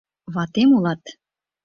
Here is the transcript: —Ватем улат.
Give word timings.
—Ватем 0.33 0.69
улат. 0.77 1.01